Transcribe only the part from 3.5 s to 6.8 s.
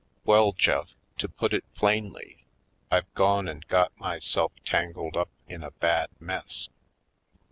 got myself tangled up in a bad mess."